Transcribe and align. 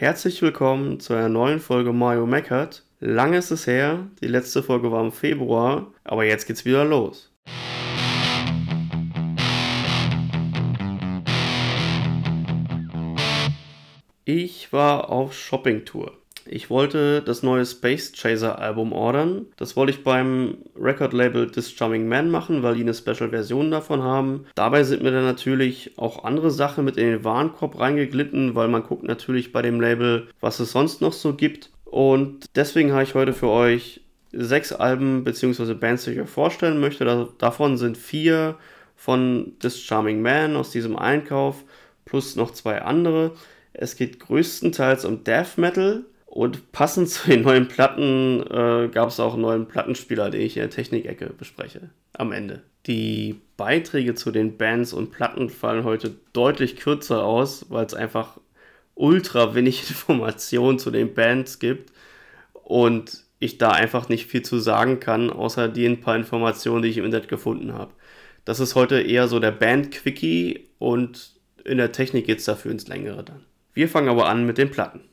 Herzlich 0.00 0.40
willkommen 0.40 0.98
zu 0.98 1.12
einer 1.12 1.28
neuen 1.28 1.60
Folge 1.60 1.92
Mario 1.92 2.24
Meckert. 2.24 2.86
Lange 3.00 3.36
ist 3.36 3.50
es 3.50 3.66
her, 3.66 4.06
die 4.22 4.28
letzte 4.28 4.62
Folge 4.62 4.90
war 4.90 5.04
im 5.04 5.12
Februar, 5.12 5.92
aber 6.04 6.24
jetzt 6.24 6.46
geht's 6.46 6.64
wieder 6.64 6.86
los. 6.86 7.30
Ich 14.24 14.72
war 14.72 15.10
auf 15.10 15.34
Shoppingtour. 15.34 16.19
Ich 16.52 16.68
wollte 16.68 17.22
das 17.22 17.44
neue 17.44 17.64
Space 17.64 18.10
Chaser 18.10 18.58
Album 18.58 18.92
ordern. 18.92 19.46
Das 19.56 19.76
wollte 19.76 19.92
ich 19.92 20.02
beim 20.02 20.58
Record-Label 20.74 21.48
This 21.48 21.70
Charming 21.70 22.08
Man 22.08 22.28
machen, 22.28 22.64
weil 22.64 22.74
die 22.74 22.80
eine 22.80 22.92
Special-Version 22.92 23.70
davon 23.70 24.02
haben. 24.02 24.46
Dabei 24.56 24.82
sind 24.82 25.04
mir 25.04 25.12
dann 25.12 25.22
natürlich 25.22 25.96
auch 25.96 26.24
andere 26.24 26.50
Sachen 26.50 26.84
mit 26.84 26.96
in 26.96 27.06
den 27.06 27.22
Warenkorb 27.22 27.78
reingeglitten, 27.78 28.56
weil 28.56 28.66
man 28.66 28.82
guckt 28.82 29.04
natürlich 29.04 29.52
bei 29.52 29.62
dem 29.62 29.80
Label, 29.80 30.26
was 30.40 30.58
es 30.58 30.72
sonst 30.72 31.00
noch 31.00 31.12
so 31.12 31.34
gibt. 31.34 31.70
Und 31.84 32.46
deswegen 32.56 32.90
habe 32.90 33.04
ich 33.04 33.14
heute 33.14 33.32
für 33.32 33.48
euch 33.48 34.00
sechs 34.32 34.72
Alben 34.72 35.22
bzw. 35.22 35.74
Bands, 35.74 36.02
die 36.02 36.14
ich 36.14 36.20
euch 36.20 36.28
vorstellen 36.28 36.80
möchte. 36.80 37.28
davon 37.38 37.76
sind 37.76 37.96
vier 37.96 38.56
von 38.96 39.52
This 39.60 39.80
Charming 39.80 40.20
Man 40.20 40.56
aus 40.56 40.72
diesem 40.72 40.96
Einkauf 40.96 41.62
plus 42.06 42.34
noch 42.34 42.50
zwei 42.50 42.82
andere. 42.82 43.36
Es 43.72 43.94
geht 43.94 44.18
größtenteils 44.18 45.04
um 45.04 45.22
Death 45.22 45.56
Metal, 45.56 46.04
und 46.30 46.70
passend 46.70 47.08
zu 47.08 47.28
den 47.28 47.42
neuen 47.42 47.66
Platten 47.66 48.40
äh, 48.48 48.88
gab 48.92 49.08
es 49.08 49.18
auch 49.18 49.32
einen 49.32 49.42
neuen 49.42 49.66
Plattenspieler, 49.66 50.30
den 50.30 50.42
ich 50.42 50.56
in 50.56 50.62
der 50.62 50.70
Technikecke 50.70 51.26
bespreche. 51.36 51.90
Am 52.12 52.30
Ende. 52.30 52.62
Die 52.86 53.40
Beiträge 53.56 54.14
zu 54.14 54.30
den 54.30 54.56
Bands 54.56 54.92
und 54.92 55.10
Platten 55.10 55.50
fallen 55.50 55.82
heute 55.82 56.14
deutlich 56.32 56.76
kürzer 56.76 57.24
aus, 57.24 57.66
weil 57.68 57.84
es 57.84 57.94
einfach 57.94 58.38
ultra 58.94 59.56
wenig 59.56 59.80
Informationen 59.90 60.78
zu 60.78 60.92
den 60.92 61.14
Bands 61.14 61.58
gibt 61.58 61.90
und 62.62 63.24
ich 63.40 63.58
da 63.58 63.70
einfach 63.70 64.08
nicht 64.08 64.26
viel 64.26 64.42
zu 64.42 64.60
sagen 64.60 65.00
kann, 65.00 65.30
außer 65.30 65.68
den 65.68 66.00
paar 66.00 66.14
Informationen, 66.14 66.82
die 66.82 66.90
ich 66.90 66.98
im 66.98 67.06
Internet 67.06 67.28
gefunden 67.28 67.72
habe. 67.72 67.92
Das 68.44 68.60
ist 68.60 68.76
heute 68.76 69.00
eher 69.00 69.26
so 69.26 69.40
der 69.40 69.50
Band-Quickie 69.50 70.68
und 70.78 71.32
in 71.64 71.78
der 71.78 71.90
Technik 71.90 72.26
geht 72.26 72.38
es 72.38 72.44
dafür 72.44 72.70
ins 72.70 72.86
Längere 72.86 73.24
dann. 73.24 73.44
Wir 73.74 73.88
fangen 73.88 74.08
aber 74.08 74.28
an 74.28 74.46
mit 74.46 74.58
den 74.58 74.70
Platten. 74.70 75.09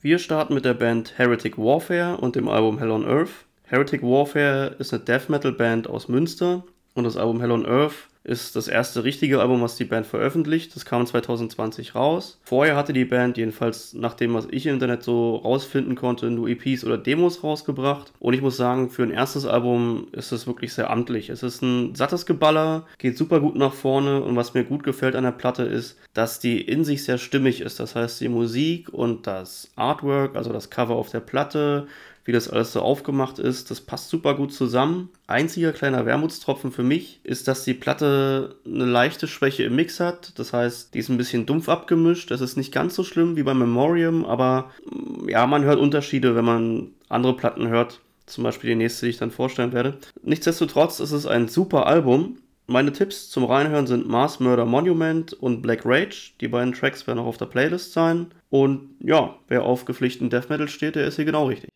Wir 0.00 0.20
starten 0.20 0.54
mit 0.54 0.64
der 0.64 0.74
Band 0.74 1.14
Heretic 1.18 1.58
Warfare 1.58 2.18
und 2.18 2.36
dem 2.36 2.46
Album 2.48 2.78
Hell 2.78 2.92
on 2.92 3.04
Earth. 3.04 3.46
Heretic 3.64 4.00
Warfare 4.00 4.76
ist 4.78 4.94
eine 4.94 5.02
Death 5.02 5.28
Metal 5.28 5.50
Band 5.50 5.88
aus 5.88 6.06
Münster 6.06 6.62
und 6.94 7.02
das 7.02 7.16
Album 7.16 7.40
Hell 7.40 7.50
on 7.50 7.66
Earth 7.66 8.07
ist 8.24 8.56
das 8.56 8.68
erste 8.68 9.04
richtige 9.04 9.40
Album, 9.40 9.62
was 9.62 9.76
die 9.76 9.84
Band 9.84 10.06
veröffentlicht. 10.06 10.74
Das 10.76 10.84
kam 10.84 11.06
2020 11.06 11.94
raus. 11.94 12.38
Vorher 12.42 12.76
hatte 12.76 12.92
die 12.92 13.04
Band, 13.04 13.36
jedenfalls 13.36 13.94
nach 13.94 14.14
dem, 14.14 14.34
was 14.34 14.48
ich 14.50 14.66
im 14.66 14.74
Internet 14.74 15.02
so 15.02 15.36
rausfinden 15.36 15.94
konnte, 15.94 16.30
nur 16.30 16.48
EPs 16.48 16.84
oder 16.84 16.98
Demos 16.98 17.42
rausgebracht. 17.42 18.12
Und 18.18 18.34
ich 18.34 18.42
muss 18.42 18.56
sagen, 18.56 18.90
für 18.90 19.02
ein 19.02 19.10
erstes 19.10 19.46
Album 19.46 20.08
ist 20.12 20.32
es 20.32 20.46
wirklich 20.46 20.74
sehr 20.74 20.90
amtlich. 20.90 21.30
Es 21.30 21.42
ist 21.42 21.62
ein 21.62 21.94
sattes 21.94 22.26
Geballer, 22.26 22.86
geht 22.98 23.16
super 23.16 23.40
gut 23.40 23.56
nach 23.56 23.72
vorne 23.72 24.22
und 24.22 24.36
was 24.36 24.54
mir 24.54 24.64
gut 24.64 24.82
gefällt 24.82 25.16
an 25.16 25.24
der 25.24 25.32
Platte 25.32 25.62
ist, 25.62 25.98
dass 26.14 26.38
die 26.38 26.60
in 26.60 26.84
sich 26.84 27.04
sehr 27.04 27.18
stimmig 27.18 27.60
ist. 27.60 27.80
Das 27.80 27.94
heißt, 27.94 28.20
die 28.20 28.28
Musik 28.28 28.88
und 28.92 29.26
das 29.26 29.70
Artwork, 29.76 30.36
also 30.36 30.52
das 30.52 30.70
Cover 30.70 30.96
auf 30.96 31.10
der 31.10 31.20
Platte, 31.20 31.86
wie 32.28 32.32
das 32.32 32.50
alles 32.50 32.74
so 32.74 32.82
aufgemacht 32.82 33.38
ist. 33.38 33.70
Das 33.70 33.80
passt 33.80 34.10
super 34.10 34.34
gut 34.34 34.52
zusammen. 34.52 35.08
Einziger 35.26 35.72
kleiner 35.72 36.04
Wermutstropfen 36.04 36.72
für 36.72 36.82
mich 36.82 37.20
ist, 37.24 37.48
dass 37.48 37.64
die 37.64 37.72
Platte 37.72 38.56
eine 38.66 38.84
leichte 38.84 39.26
Schwäche 39.26 39.62
im 39.62 39.76
Mix 39.76 39.98
hat. 39.98 40.38
Das 40.38 40.52
heißt, 40.52 40.92
die 40.92 40.98
ist 40.98 41.08
ein 41.08 41.16
bisschen 41.16 41.46
dumpf 41.46 41.70
abgemischt. 41.70 42.30
Das 42.30 42.42
ist 42.42 42.58
nicht 42.58 42.70
ganz 42.70 42.94
so 42.94 43.02
schlimm 43.02 43.36
wie 43.36 43.44
beim 43.44 43.58
Memoriam, 43.58 44.26
aber 44.26 44.70
mm, 44.92 45.30
ja, 45.30 45.46
man 45.46 45.64
hört 45.64 45.78
Unterschiede, 45.78 46.36
wenn 46.36 46.44
man 46.44 46.88
andere 47.08 47.34
Platten 47.34 47.68
hört. 47.68 48.00
Zum 48.26 48.44
Beispiel 48.44 48.68
die 48.68 48.76
nächste, 48.76 49.06
die 49.06 49.10
ich 49.10 49.16
dann 49.16 49.30
vorstellen 49.30 49.72
werde. 49.72 49.96
Nichtsdestotrotz 50.22 51.00
ist 51.00 51.12
es 51.12 51.24
ein 51.24 51.48
super 51.48 51.86
Album. 51.86 52.36
Meine 52.66 52.92
Tipps 52.92 53.30
zum 53.30 53.44
Reinhören 53.44 53.86
sind 53.86 54.06
Mars 54.06 54.38
Murder 54.38 54.66
Monument 54.66 55.32
und 55.32 55.62
Black 55.62 55.86
Rage. 55.86 56.32
Die 56.42 56.48
beiden 56.48 56.74
Tracks 56.74 57.06
werden 57.06 57.20
auch 57.20 57.26
auf 57.26 57.38
der 57.38 57.46
Playlist 57.46 57.94
sein. 57.94 58.26
Und 58.50 58.90
ja, 59.00 59.34
wer 59.48 59.62
auf 59.62 59.86
gepflichten 59.86 60.28
Death 60.28 60.50
Metal 60.50 60.68
steht, 60.68 60.94
der 60.94 61.06
ist 61.06 61.16
hier 61.16 61.24
genau 61.24 61.46
richtig. 61.46 61.70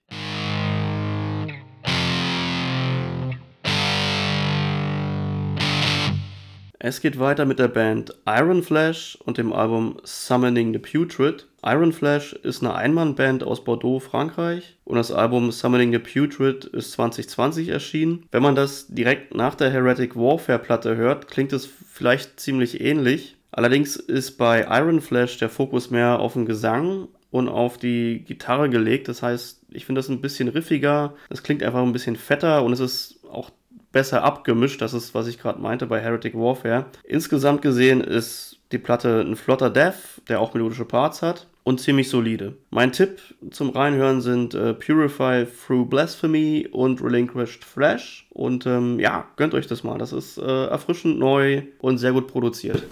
Es 6.85 7.01
geht 7.01 7.21
weiter 7.21 7.45
mit 7.45 7.61
der 7.61 7.69
Band 7.69 8.13
Iron 8.27 8.65
Flash 8.65 9.17
und 9.25 9.39
dem 9.39 9.53
Album 9.53 9.99
Summoning 10.03 10.73
the 10.73 10.81
Putrid. 10.81 11.47
Iron 11.65 11.93
Flash 11.93 12.33
ist 12.33 12.61
eine 12.61 12.75
Einmannband 12.75 13.45
aus 13.45 13.63
Bordeaux, 13.63 14.01
Frankreich 14.01 14.77
und 14.83 14.97
das 14.97 15.13
Album 15.13 15.53
Summoning 15.53 15.93
the 15.93 16.01
Putrid 16.01 16.65
ist 16.65 16.91
2020 16.91 17.69
erschienen. 17.69 18.27
Wenn 18.33 18.43
man 18.43 18.57
das 18.57 18.89
direkt 18.89 19.33
nach 19.33 19.55
der 19.55 19.71
Heretic 19.71 20.17
Warfare 20.17 20.59
Platte 20.59 20.97
hört, 20.97 21.29
klingt 21.29 21.53
es 21.53 21.67
vielleicht 21.67 22.41
ziemlich 22.41 22.81
ähnlich. 22.81 23.37
Allerdings 23.53 23.95
ist 23.95 24.33
bei 24.33 24.67
Iron 24.69 25.01
Flash 25.01 25.39
der 25.39 25.51
Fokus 25.51 25.91
mehr 25.91 26.19
auf 26.19 26.33
den 26.33 26.47
Gesang 26.47 27.07
und 27.31 27.49
auf 27.49 27.79
die 27.79 28.25
Gitarre 28.27 28.69
gelegt. 28.69 29.07
Das 29.07 29.23
heißt, 29.23 29.67
ich 29.71 29.87
finde 29.87 30.01
das 30.01 30.09
ein 30.09 30.21
bisschen 30.21 30.49
riffiger, 30.49 31.15
es 31.31 31.45
klingt 31.45 31.63
einfach 31.63 31.81
ein 31.81 31.93
bisschen 31.93 32.17
fetter 32.17 32.65
und 32.65 32.73
es 32.73 32.81
ist 32.81 33.21
auch 33.31 33.51
besser 33.93 34.25
abgemischt. 34.25 34.81
Das 34.81 34.95
ist, 34.95 35.15
was 35.15 35.29
ich 35.29 35.39
gerade 35.39 35.61
meinte 35.61 35.87
bei 35.87 36.01
Heretic 36.01 36.35
Warfare. 36.35 36.87
Insgesamt 37.05 37.63
gesehen 37.63 38.01
ist 38.01 38.59
die 38.73 38.79
Platte 38.79 39.21
ein 39.21 39.37
flotter 39.37 39.71
Death, 39.71 40.23
der 40.29 40.41
auch 40.41 40.55
melodische 40.55 40.87
Parts 40.87 41.23
hat 41.23 41.47
und 41.65 41.81
ziemlich 41.81 42.09
solide. 42.09 42.57
Mein 42.71 42.93
Tipp 42.93 43.21
zum 43.51 43.71
Reinhören 43.71 44.21
sind 44.21 44.55
äh, 44.55 44.75
Purify 44.75 45.47
Through 45.47 45.87
Blasphemy 45.87 46.69
und 46.73 47.03
Relinquished 47.03 47.65
Flash. 47.65 48.27
Und 48.31 48.67
ähm, 48.67 48.99
ja, 48.99 49.27
gönnt 49.37 49.55
euch 49.55 49.67
das 49.67 49.85
mal. 49.85 49.99
Das 49.99 50.13
ist 50.13 50.39
äh, 50.39 50.67
erfrischend 50.67 51.19
neu 51.19 51.63
und 51.79 51.99
sehr 51.99 52.13
gut 52.13 52.27
produziert. 52.29 52.83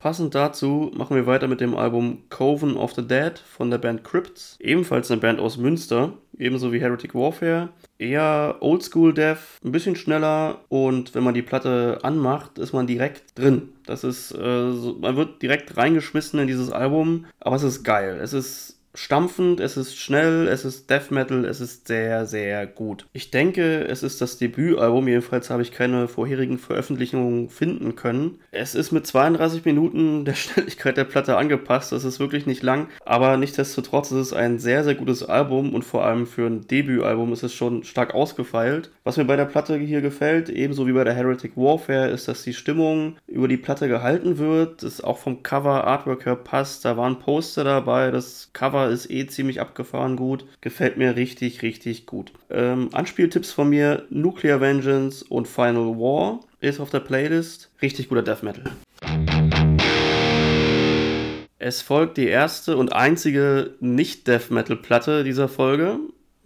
Passend 0.00 0.36
dazu 0.36 0.92
machen 0.94 1.16
wir 1.16 1.26
weiter 1.26 1.48
mit 1.48 1.60
dem 1.60 1.76
Album 1.76 2.22
Coven 2.30 2.76
of 2.76 2.94
the 2.94 3.06
Dead 3.06 3.36
von 3.36 3.68
der 3.68 3.78
Band 3.78 4.04
Crypts, 4.04 4.56
ebenfalls 4.60 5.10
eine 5.10 5.20
Band 5.20 5.40
aus 5.40 5.56
Münster, 5.56 6.12
ebenso 6.38 6.72
wie 6.72 6.80
Heretic 6.80 7.14
Warfare. 7.14 7.70
Eher 7.98 8.56
Oldschool 8.60 9.12
Death, 9.12 9.60
ein 9.64 9.72
bisschen 9.72 9.96
schneller 9.96 10.60
und 10.68 11.14
wenn 11.14 11.24
man 11.24 11.34
die 11.34 11.42
Platte 11.42 11.98
anmacht, 12.02 12.58
ist 12.58 12.72
man 12.72 12.86
direkt 12.86 13.38
drin. 13.38 13.70
Das 13.86 14.04
ist, 14.04 14.32
äh, 14.32 14.72
so, 14.72 14.96
man 15.00 15.16
wird 15.16 15.42
direkt 15.42 15.76
reingeschmissen 15.76 16.38
in 16.38 16.46
dieses 16.46 16.70
Album, 16.70 17.26
aber 17.40 17.56
es 17.56 17.62
ist 17.62 17.82
geil. 17.82 18.18
Es 18.22 18.32
ist 18.32 18.77
stampfend, 18.98 19.60
es 19.60 19.76
ist 19.76 19.96
schnell, 19.96 20.48
es 20.48 20.64
ist 20.64 20.90
Death 20.90 21.10
Metal, 21.10 21.44
es 21.44 21.60
ist 21.60 21.86
sehr, 21.86 22.26
sehr 22.26 22.66
gut. 22.66 23.06
Ich 23.12 23.30
denke, 23.30 23.86
es 23.86 24.02
ist 24.02 24.20
das 24.20 24.38
Debütalbum, 24.38 25.06
jedenfalls 25.06 25.50
habe 25.50 25.62
ich 25.62 25.72
keine 25.72 26.08
vorherigen 26.08 26.58
Veröffentlichungen 26.58 27.48
finden 27.48 27.94
können. 27.94 28.40
Es 28.50 28.74
ist 28.74 28.90
mit 28.90 29.06
32 29.06 29.64
Minuten 29.64 30.24
der 30.24 30.34
Schnelligkeit 30.34 30.96
der 30.96 31.04
Platte 31.04 31.36
angepasst, 31.36 31.92
das 31.92 32.04
ist 32.04 32.18
wirklich 32.18 32.46
nicht 32.46 32.62
lang, 32.62 32.88
aber 33.04 33.36
nichtsdestotrotz 33.36 34.10
ist 34.10 34.18
es 34.18 34.32
ein 34.32 34.58
sehr, 34.58 34.82
sehr 34.82 34.96
gutes 34.96 35.22
Album 35.22 35.74
und 35.74 35.84
vor 35.84 36.04
allem 36.04 36.26
für 36.26 36.46
ein 36.46 36.66
Debütalbum 36.66 37.32
ist 37.32 37.44
es 37.44 37.54
schon 37.54 37.84
stark 37.84 38.14
ausgefeilt. 38.14 38.90
Was 39.04 39.16
mir 39.16 39.24
bei 39.24 39.36
der 39.36 39.44
Platte 39.44 39.76
hier 39.78 40.00
gefällt, 40.00 40.48
ebenso 40.48 40.86
wie 40.86 40.92
bei 40.92 41.04
der 41.04 41.14
Heretic 41.14 41.56
Warfare, 41.56 42.08
ist, 42.08 42.26
dass 42.26 42.42
die 42.42 42.52
Stimmung 42.52 43.16
über 43.26 43.46
die 43.46 43.56
Platte 43.56 43.88
gehalten 43.88 44.38
wird, 44.38 44.82
das 44.82 45.00
auch 45.00 45.18
vom 45.18 45.42
Cover 45.42 45.84
Artwork 45.84 46.26
her 46.26 46.36
passt, 46.36 46.84
da 46.84 46.96
waren 46.96 47.20
Poster 47.20 47.64
dabei, 47.64 48.10
das 48.10 48.50
Cover 48.52 48.87
ist 48.92 49.10
eh 49.10 49.26
ziemlich 49.26 49.60
abgefahren 49.60 50.16
gut. 50.16 50.44
Gefällt 50.60 50.96
mir 50.96 51.16
richtig, 51.16 51.62
richtig 51.62 52.06
gut. 52.06 52.32
Ähm, 52.50 52.88
Anspieltipps 52.92 53.52
von 53.52 53.68
mir: 53.68 54.04
Nuclear 54.10 54.60
Vengeance 54.60 55.24
und 55.28 55.48
Final 55.48 55.98
War 55.98 56.40
ist 56.60 56.80
auf 56.80 56.90
der 56.90 57.00
Playlist. 57.00 57.70
Richtig 57.80 58.08
guter 58.08 58.22
Death 58.22 58.42
Metal. 58.42 58.64
Es 61.60 61.82
folgt 61.82 62.16
die 62.16 62.28
erste 62.28 62.76
und 62.76 62.92
einzige 62.92 63.74
Nicht-Death 63.80 64.50
Metal-Platte 64.50 65.24
dieser 65.24 65.48
Folge 65.48 65.98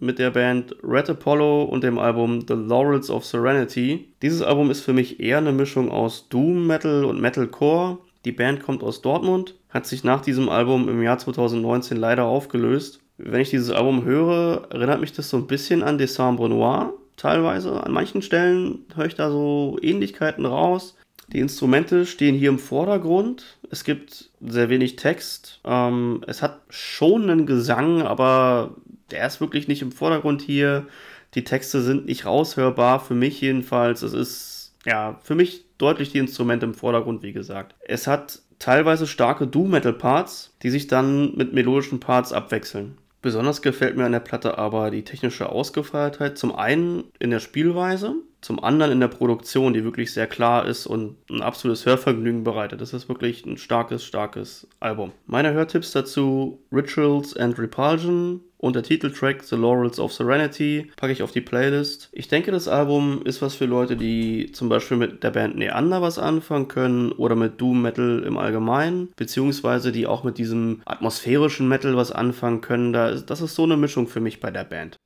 mit 0.02 0.18
der 0.18 0.30
Band 0.30 0.74
Red 0.82 1.10
Apollo 1.10 1.62
und 1.64 1.84
dem 1.84 1.98
Album 1.98 2.44
The 2.48 2.54
Laurels 2.54 3.08
of 3.08 3.24
Serenity. 3.24 4.08
Dieses 4.20 4.42
Album 4.42 4.70
ist 4.70 4.80
für 4.80 4.92
mich 4.92 5.20
eher 5.20 5.38
eine 5.38 5.52
Mischung 5.52 5.90
aus 5.90 6.28
Doom 6.28 6.66
Metal 6.66 7.04
und 7.04 7.20
Metalcore. 7.20 7.98
Die 8.24 8.32
Band 8.32 8.62
kommt 8.62 8.82
aus 8.82 9.02
Dortmund, 9.02 9.54
hat 9.68 9.86
sich 9.86 10.04
nach 10.04 10.20
diesem 10.20 10.48
Album 10.48 10.88
im 10.88 11.02
Jahr 11.02 11.18
2019 11.18 11.96
leider 11.96 12.24
aufgelöst. 12.24 13.00
Wenn 13.18 13.40
ich 13.40 13.50
dieses 13.50 13.70
Album 13.70 14.04
höre, 14.04 14.68
erinnert 14.70 15.00
mich 15.00 15.12
das 15.12 15.28
so 15.28 15.36
ein 15.36 15.46
bisschen 15.46 15.82
an 15.82 15.98
Décembre 15.98 16.48
Noir, 16.48 16.94
teilweise. 17.16 17.84
An 17.84 17.92
manchen 17.92 18.22
Stellen 18.22 18.86
höre 18.94 19.06
ich 19.06 19.14
da 19.14 19.30
so 19.30 19.78
Ähnlichkeiten 19.82 20.46
raus. 20.46 20.96
Die 21.32 21.38
Instrumente 21.40 22.06
stehen 22.06 22.34
hier 22.34 22.50
im 22.50 22.58
Vordergrund. 22.58 23.58
Es 23.70 23.84
gibt 23.84 24.30
sehr 24.40 24.68
wenig 24.68 24.96
Text. 24.96 25.60
Ähm, 25.64 26.22
es 26.26 26.42
hat 26.42 26.60
schon 26.68 27.30
einen 27.30 27.46
Gesang, 27.46 28.02
aber 28.02 28.76
der 29.10 29.26
ist 29.26 29.40
wirklich 29.40 29.66
nicht 29.66 29.82
im 29.82 29.92
Vordergrund 29.92 30.42
hier. 30.42 30.86
Die 31.34 31.44
Texte 31.44 31.80
sind 31.80 32.06
nicht 32.06 32.26
raushörbar, 32.26 33.00
für 33.00 33.14
mich 33.14 33.40
jedenfalls. 33.40 34.02
Es 34.02 34.12
ist 34.12 34.74
ja 34.84 35.18
für 35.22 35.34
mich 35.34 35.64
deutlich 35.82 36.12
die 36.12 36.18
Instrumente 36.18 36.66
im 36.66 36.74
Vordergrund, 36.74 37.22
wie 37.22 37.32
gesagt. 37.32 37.74
Es 37.80 38.06
hat 38.06 38.40
teilweise 38.58 39.06
starke 39.06 39.46
Doom-Metal-Parts, 39.46 40.56
die 40.62 40.70
sich 40.70 40.86
dann 40.86 41.34
mit 41.34 41.52
melodischen 41.52 42.00
Parts 42.00 42.32
abwechseln. 42.32 42.98
Besonders 43.20 43.62
gefällt 43.62 43.96
mir 43.96 44.04
an 44.04 44.12
der 44.12 44.20
Platte 44.20 44.58
aber 44.58 44.90
die 44.90 45.04
technische 45.04 45.48
Ausgefeiertheit. 45.48 46.38
Zum 46.38 46.54
einen 46.54 47.04
in 47.18 47.30
der 47.30 47.40
Spielweise, 47.40 48.14
zum 48.42 48.62
anderen 48.62 48.92
in 48.92 49.00
der 49.00 49.08
Produktion, 49.08 49.72
die 49.72 49.84
wirklich 49.84 50.12
sehr 50.12 50.26
klar 50.26 50.66
ist 50.66 50.86
und 50.86 51.16
ein 51.30 51.40
absolutes 51.42 51.86
Hörvergnügen 51.86 52.44
bereitet. 52.44 52.80
Das 52.80 52.92
ist 52.92 53.08
wirklich 53.08 53.46
ein 53.46 53.56
starkes, 53.56 54.04
starkes 54.04 54.68
Album. 54.80 55.12
Meine 55.26 55.52
Hörtipps 55.52 55.92
dazu: 55.92 56.60
Rituals 56.70 57.36
and 57.36 57.58
Repulsion, 57.58 58.40
und 58.62 58.76
der 58.76 58.84
Titeltrack 58.84 59.42
The 59.42 59.56
Laurels 59.56 59.98
of 59.98 60.12
Serenity 60.12 60.90
packe 60.96 61.12
ich 61.12 61.22
auf 61.24 61.32
die 61.32 61.40
Playlist. 61.40 62.08
Ich 62.12 62.28
denke, 62.28 62.52
das 62.52 62.68
Album 62.68 63.22
ist 63.24 63.42
was 63.42 63.56
für 63.56 63.66
Leute, 63.66 63.96
die 63.96 64.52
zum 64.52 64.68
Beispiel 64.68 64.96
mit 64.96 65.24
der 65.24 65.32
Band 65.32 65.56
Neander 65.56 66.00
was 66.00 66.18
anfangen 66.18 66.68
können 66.68 67.10
oder 67.10 67.34
mit 67.34 67.60
Doom 67.60 67.82
Metal 67.82 68.22
im 68.24 68.38
Allgemeinen, 68.38 69.08
beziehungsweise 69.16 69.90
die 69.90 70.06
auch 70.06 70.22
mit 70.22 70.38
diesem 70.38 70.80
atmosphärischen 70.84 71.68
Metal 71.68 71.96
was 71.96 72.12
anfangen 72.12 72.60
können. 72.60 72.92
Das 72.92 73.40
ist 73.40 73.56
so 73.56 73.64
eine 73.64 73.76
Mischung 73.76 74.06
für 74.06 74.20
mich 74.20 74.38
bei 74.38 74.52
der 74.52 74.64
Band. 74.64 74.96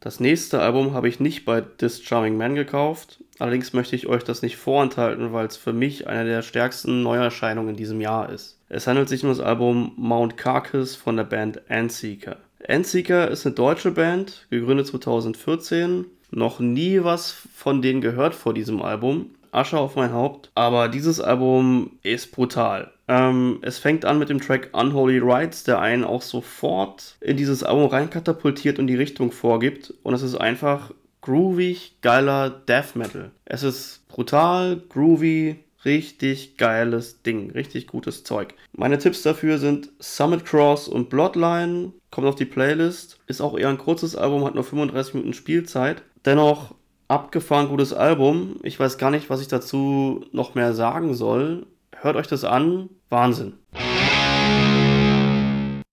Das 0.00 0.18
nächste 0.18 0.62
Album 0.62 0.94
habe 0.94 1.10
ich 1.10 1.20
nicht 1.20 1.44
bei 1.44 1.60
This 1.60 2.02
Charming 2.02 2.38
Man 2.38 2.54
gekauft. 2.54 3.22
Allerdings 3.38 3.74
möchte 3.74 3.94
ich 3.94 4.06
euch 4.06 4.24
das 4.24 4.40
nicht 4.40 4.56
vorenthalten, 4.56 5.34
weil 5.34 5.46
es 5.46 5.58
für 5.58 5.74
mich 5.74 6.06
eine 6.06 6.24
der 6.24 6.40
stärksten 6.40 7.02
Neuerscheinungen 7.02 7.72
in 7.72 7.76
diesem 7.76 8.00
Jahr 8.00 8.30
ist. 8.30 8.58
Es 8.70 8.86
handelt 8.86 9.10
sich 9.10 9.22
um 9.22 9.28
das 9.28 9.40
Album 9.40 9.92
Mount 9.96 10.38
Carcass 10.38 10.96
von 10.96 11.18
der 11.18 11.24
Band 11.24 11.60
Endseeker. 11.68 12.38
Endseeker 12.60 13.30
ist 13.30 13.44
eine 13.44 13.54
deutsche 13.54 13.90
Band, 13.90 14.46
gegründet 14.48 14.86
2014. 14.86 16.06
Noch 16.30 16.60
nie 16.60 17.04
was 17.04 17.32
von 17.54 17.82
denen 17.82 18.00
gehört 18.00 18.34
vor 18.34 18.54
diesem 18.54 18.80
Album. 18.80 19.34
Asche 19.52 19.78
auf 19.78 19.96
mein 19.96 20.12
Haupt. 20.12 20.50
Aber 20.54 20.88
dieses 20.88 21.20
Album 21.20 21.98
ist 22.02 22.32
brutal. 22.32 22.92
Ähm, 23.08 23.58
es 23.62 23.78
fängt 23.78 24.04
an 24.04 24.18
mit 24.18 24.28
dem 24.28 24.40
Track 24.40 24.70
Unholy 24.72 25.18
Rights, 25.18 25.64
der 25.64 25.80
einen 25.80 26.04
auch 26.04 26.22
sofort 26.22 27.16
in 27.20 27.36
dieses 27.36 27.62
Album 27.62 27.86
reinkatapultiert 27.86 28.78
und 28.78 28.86
die 28.86 28.96
Richtung 28.96 29.32
vorgibt. 29.32 29.92
Und 30.02 30.14
es 30.14 30.22
ist 30.22 30.36
einfach 30.36 30.92
groovig, 31.20 31.96
geiler 32.02 32.50
Death 32.50 32.94
Metal. 32.94 33.30
Es 33.44 33.62
ist 33.62 34.06
brutal, 34.08 34.80
groovy, 34.88 35.56
richtig 35.84 36.56
geiles 36.56 37.22
Ding, 37.22 37.50
richtig 37.50 37.86
gutes 37.86 38.24
Zeug. 38.24 38.54
Meine 38.72 38.98
Tipps 38.98 39.22
dafür 39.22 39.58
sind 39.58 39.90
Summit 39.98 40.44
Cross 40.44 40.88
und 40.88 41.10
Bloodline, 41.10 41.92
kommt 42.10 42.26
auf 42.26 42.34
die 42.34 42.44
Playlist. 42.44 43.18
Ist 43.26 43.40
auch 43.40 43.58
eher 43.58 43.68
ein 43.68 43.78
kurzes 43.78 44.16
Album, 44.16 44.44
hat 44.44 44.54
nur 44.54 44.64
35 44.64 45.14
Minuten 45.14 45.34
Spielzeit. 45.34 46.02
Dennoch 46.24 46.74
abgefahren 47.10 47.68
gutes 47.68 47.92
Album. 47.92 48.56
Ich 48.62 48.78
weiß 48.78 48.96
gar 48.96 49.10
nicht, 49.10 49.28
was 49.30 49.40
ich 49.40 49.48
dazu 49.48 50.24
noch 50.32 50.54
mehr 50.54 50.72
sagen 50.74 51.14
soll. 51.14 51.66
Hört 51.92 52.16
euch 52.16 52.28
das 52.28 52.44
an. 52.44 52.88
Wahnsinn. 53.08 53.54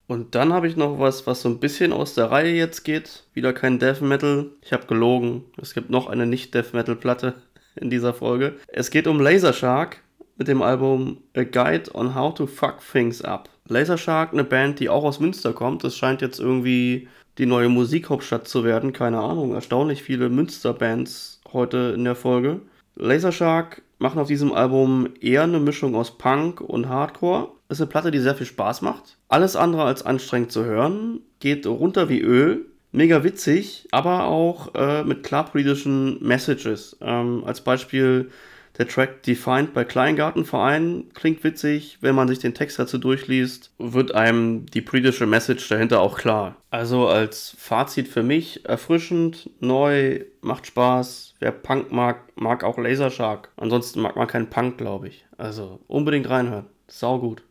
Und 0.06 0.36
dann 0.36 0.54
habe 0.54 0.68
ich 0.68 0.78
noch 0.78 1.00
was, 1.00 1.28
was 1.28 1.42
so 1.42 1.50
ein 1.50 1.60
bisschen 1.60 1.92
aus 1.92 2.14
der 2.14 2.32
Reihe 2.32 2.54
jetzt 2.54 2.84
geht. 2.84 3.24
Wieder 3.34 3.52
kein 3.52 3.80
Death 3.80 4.02
Metal. 4.02 4.52
Ich 4.62 4.72
habe 4.72 4.86
gelogen. 4.86 5.44
Es 5.60 5.74
gibt 5.74 5.90
noch 5.90 6.08
eine 6.08 6.28
Nicht-Death 6.28 6.74
Metal 6.74 6.96
Platte 6.96 7.34
in 7.76 7.90
dieser 7.90 8.14
Folge. 8.14 8.56
Es 8.68 8.92
geht 8.92 9.08
um 9.08 9.20
Laser 9.20 9.54
Shark 9.54 9.98
mit 10.38 10.48
dem 10.48 10.62
Album 10.62 11.18
A 11.36 11.44
Guide 11.44 11.94
on 11.96 12.14
How 12.14 12.34
to 12.36 12.46
Fuck 12.46 12.78
Things 12.92 13.24
Up. 13.24 13.50
Laser 13.68 13.98
Shark, 13.98 14.34
eine 14.34 14.44
Band, 14.44 14.80
die 14.80 14.88
auch 14.88 15.04
aus 15.04 15.20
Münster 15.20 15.52
kommt. 15.52 15.84
Das 15.84 15.98
scheint 15.98 16.22
jetzt 16.22 16.40
irgendwie 16.40 17.10
die 17.38 17.46
neue 17.46 17.70
Musikhauptstadt 17.70 18.48
zu 18.48 18.64
werden. 18.64 18.94
Keine 18.94 19.20
Ahnung. 19.20 19.54
Erstaunlich 19.54 20.04
viele 20.04 20.30
Münster-Bands 20.30 21.42
heute 21.54 21.94
in 21.96 22.04
der 22.04 22.16
Folge. 22.16 22.62
Laser 22.96 23.32
Shark 23.32 23.82
machen 24.00 24.20
auf 24.20 24.28
diesem 24.28 24.54
Album 24.54 25.10
eher 25.22 25.44
eine 25.44 25.60
Mischung 25.60 25.96
aus 25.96 26.18
Punk 26.18 26.62
und 26.62 26.90
Hardcore. 26.90 27.50
Ist 27.70 27.82
eine 27.82 27.90
Platte, 27.90 28.12
die 28.12 28.20
sehr 28.20 28.36
viel 28.36 28.46
Spaß 28.46 28.82
macht. 28.82 29.18
Alles 29.28 29.56
andere 29.56 29.84
als 29.84 30.06
anstrengend 30.06 30.52
zu 30.52 30.64
hören. 30.64 31.22
Geht 31.40 31.68
runter 31.68 32.10
wie 32.10 32.22
Öl. 32.22 32.66
Mega 32.94 33.24
witzig, 33.24 33.88
aber 33.92 34.26
auch 34.26 34.74
äh, 34.74 35.04
mit 35.04 35.22
klar 35.24 35.46
politischen 35.46 36.24
Messages. 36.26 36.98
Ähm, 37.02 37.44
als 37.46 37.62
Beispiel 37.62 38.32
der 38.78 38.88
Track 38.88 39.24
Defined 39.24 39.74
bei 39.74 39.84
Kleingartenverein 39.84 41.06
klingt 41.14 41.44
witzig. 41.44 41.98
Wenn 42.02 42.16
man 42.16 42.28
sich 42.28 42.40
den 42.40 42.54
Text 42.54 42.80
dazu 42.80 42.98
durchliest, 42.98 43.72
wird 43.78 44.14
einem 44.14 44.66
die 44.68 44.82
politische 44.82 45.26
Message 45.26 45.68
dahinter 45.68 46.02
auch 46.02 46.18
klar. 46.18 46.58
Also 46.70 47.08
als 47.08 47.56
Fazit 47.58 48.08
für 48.08 48.24
mich 48.24 48.66
erfrischend, 48.66 49.50
neu, 49.60 50.22
macht 50.42 50.68
Spaß. 50.68 51.36
Wer 51.40 51.52
Punk 51.52 51.92
mag, 51.92 52.32
mag 52.36 52.64
auch 52.64 52.78
Lasershark. 52.78 53.52
Ansonsten 53.58 54.02
mag 54.02 54.16
man 54.16 54.28
keinen 54.28 54.50
Punk, 54.50 54.78
glaube 54.78 55.08
ich. 55.08 55.26
Also 55.38 55.80
unbedingt 55.88 56.30
reinhören. 56.30 56.68
Sau 56.88 57.20
gut. 57.20 57.44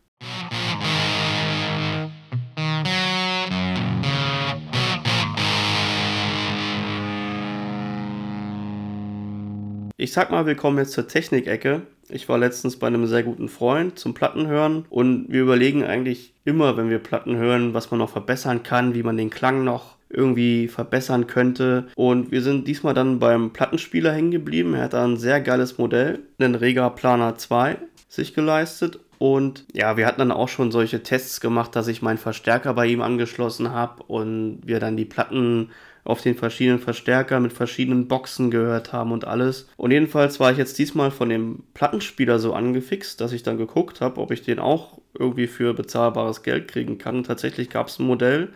Ich 9.98 10.12
sag 10.12 10.30
mal, 10.30 10.44
wir 10.44 10.56
kommen 10.56 10.76
jetzt 10.76 10.92
zur 10.92 11.08
Technikecke. 11.08 11.82
Ich 12.10 12.28
war 12.28 12.36
letztens 12.36 12.78
bei 12.78 12.86
einem 12.86 13.06
sehr 13.06 13.22
guten 13.22 13.48
Freund 13.48 13.98
zum 13.98 14.12
Plattenhören 14.12 14.84
und 14.90 15.32
wir 15.32 15.40
überlegen 15.40 15.84
eigentlich 15.84 16.34
immer, 16.44 16.76
wenn 16.76 16.90
wir 16.90 16.98
Platten 16.98 17.36
hören, 17.36 17.72
was 17.72 17.90
man 17.90 17.98
noch 17.98 18.10
verbessern 18.10 18.62
kann, 18.62 18.94
wie 18.94 19.02
man 19.02 19.16
den 19.16 19.30
Klang 19.30 19.64
noch 19.64 19.96
irgendwie 20.10 20.68
verbessern 20.68 21.26
könnte. 21.26 21.86
Und 21.94 22.30
wir 22.30 22.42
sind 22.42 22.68
diesmal 22.68 22.92
dann 22.92 23.18
beim 23.20 23.54
Plattenspieler 23.54 24.12
hängen 24.12 24.32
geblieben. 24.32 24.74
Er 24.74 24.82
hat 24.82 24.92
da 24.92 25.02
ein 25.02 25.16
sehr 25.16 25.40
geiles 25.40 25.78
Modell, 25.78 26.18
den 26.38 26.54
Rega 26.54 26.90
Planer 26.90 27.36
2, 27.36 27.78
sich 28.06 28.34
geleistet. 28.34 29.00
Und 29.18 29.64
ja, 29.72 29.96
wir 29.96 30.06
hatten 30.06 30.18
dann 30.18 30.32
auch 30.32 30.48
schon 30.48 30.70
solche 30.70 31.02
Tests 31.02 31.40
gemacht, 31.40 31.74
dass 31.74 31.88
ich 31.88 32.02
meinen 32.02 32.18
Verstärker 32.18 32.74
bei 32.74 32.86
ihm 32.86 33.02
angeschlossen 33.02 33.72
habe 33.72 34.02
und 34.04 34.60
wir 34.64 34.80
dann 34.80 34.96
die 34.96 35.04
Platten 35.04 35.70
auf 36.06 36.22
den 36.22 36.36
verschiedenen 36.36 36.78
Verstärker 36.78 37.40
mit 37.40 37.52
verschiedenen 37.52 38.06
Boxen 38.06 38.50
gehört 38.50 38.92
haben 38.92 39.10
und 39.10 39.26
alles. 39.26 39.68
Und 39.76 39.90
jedenfalls 39.90 40.38
war 40.38 40.52
ich 40.52 40.58
jetzt 40.58 40.78
diesmal 40.78 41.10
von 41.10 41.28
dem 41.28 41.64
Plattenspieler 41.74 42.38
so 42.38 42.54
angefixt, 42.54 43.20
dass 43.20 43.32
ich 43.32 43.42
dann 43.42 43.58
geguckt 43.58 44.00
habe, 44.00 44.20
ob 44.20 44.30
ich 44.30 44.42
den 44.42 44.60
auch 44.60 44.98
irgendwie 45.18 45.48
für 45.48 45.74
bezahlbares 45.74 46.44
Geld 46.44 46.68
kriegen 46.68 46.98
kann. 46.98 47.16
Und 47.16 47.26
tatsächlich 47.26 47.70
gab 47.70 47.88
es 47.88 47.98
ein 47.98 48.06
Modell 48.06 48.52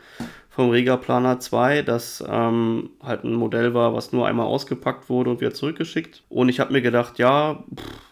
vom 0.49 0.71
Rega 0.71 0.97
Planer 0.97 1.41
2, 1.41 1.83
das 1.83 2.25
ähm, 2.29 2.91
halt 3.03 3.25
ein 3.25 3.35
Modell 3.35 3.75
war, 3.75 3.95
was 3.95 4.13
nur 4.13 4.29
einmal 4.29 4.47
ausgepackt 4.47 5.09
wurde 5.09 5.31
und 5.31 5.41
wieder 5.41 5.55
zurückgeschickt. 5.55 6.23
Und 6.29 6.49
ich 6.49 6.61
habe 6.61 6.73
mir 6.73 6.83
gedacht, 6.83 7.19
ja, 7.19 7.65
pff, 7.75 8.10